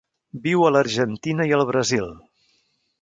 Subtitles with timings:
[0.45, 2.09] Viu a l'Argentina i el Brasil.